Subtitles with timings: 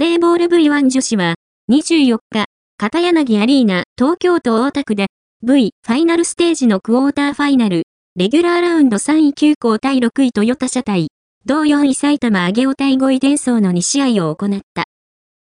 [0.00, 1.34] レーボール V1 女子は、
[1.70, 2.46] 24日、
[2.78, 5.08] 片柳アリーナ、東京都大田区で、
[5.42, 7.82] V ファイナルステージのクォーターファイナル、
[8.16, 11.08] レギュラーラウンド3位9校対6位トヨタ車対、
[11.44, 14.84] 同4位埼玉上尾対5位伝送の2試合を行った。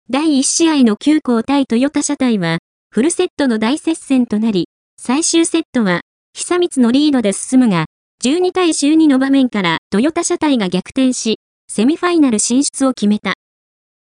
[0.09, 2.57] 第1試合の9校対トヨタ車対は、
[2.89, 4.65] フルセットの大接戦となり、
[4.99, 6.01] 最終セットは、
[6.33, 7.85] 久光のリードで進むが、
[8.23, 11.37] 12対12の場面からトヨタ車体が逆転し、
[11.71, 13.35] セミファイナル進出を決めた。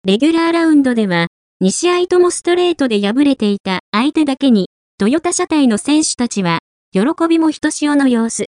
[0.07, 1.27] レギュラーラウンドでは、
[1.61, 6.59] 2試合ともストレートで敗れていた相手だけに、トヨタ車体の選手たちは、
[6.93, 8.45] 喜びもひとしおの様子。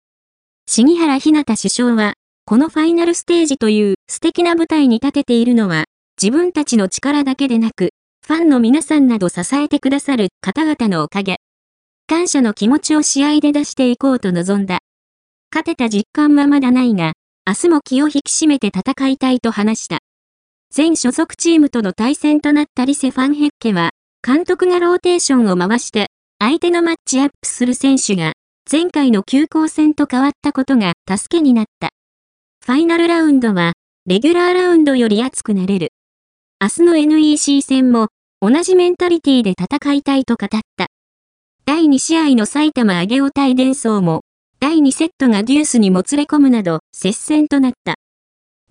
[0.66, 2.12] 重原ひなた首相は、
[2.44, 5.84] このファイナルステージという素敵な舞台に立てているのは、
[6.20, 7.88] 自分たちの力だけでなく、
[8.26, 11.38] ファンの皆さんなど支えてくださる方々のおかげ。
[12.06, 14.80] 感謝の気持ちを試合で出していこうと望んだ。
[15.50, 17.14] 勝てた実感はまだないが、
[17.46, 20.00] 明日も気を引き締めて戦いたいと話した。
[20.70, 23.90] 全所属チームとの対戦となったリセ・ファンヘッケは、
[24.26, 28.32] 監督がローテーションを回して、相手のマッチアップする選手が、
[28.70, 31.90] 前回の休校戦と変わったことが助けになった。
[32.64, 33.72] ファイナルラウンドは、
[34.06, 35.88] レギュラーラウンドより熱くなれる。
[36.60, 38.08] 明日の NEC 戦も、
[38.40, 40.86] 同じメンタリティで戦いたいと語った。
[41.64, 44.22] 第2試合の埼玉上尾対伝送も、
[44.60, 47.94] 第2セットがデュースにもつれ込むなど接戦となった。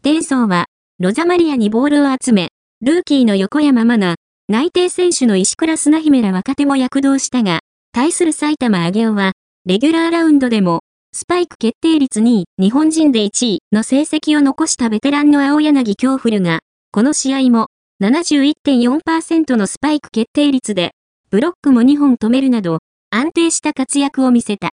[0.02, 0.66] デンソーは、
[0.98, 4.16] ロザマリアにボールを集め、ルーキーの横山マナ、
[4.48, 7.60] 内定選手の石倉砂姫ら若手も躍動したが、
[7.92, 9.34] 対する埼玉上尾は、
[9.66, 10.80] レギュラーラウンドでも、
[11.14, 16.60] スパイク決定率2位、日本人で1位の成績を残したベテランの青柳京フルが、
[16.94, 17.68] この試合も
[18.02, 20.92] 71.4%のスパイク決定率で、
[21.30, 22.80] ブロックも2本止めるなど、
[23.10, 24.64] 安定した活躍を見せた。